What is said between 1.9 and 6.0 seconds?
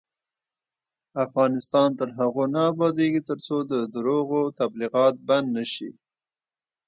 تر هغو نه ابادیږي، ترڅو د درواغو تبلیغات بند نشي.